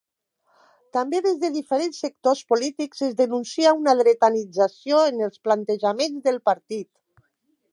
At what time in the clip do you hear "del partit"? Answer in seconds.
6.31-6.91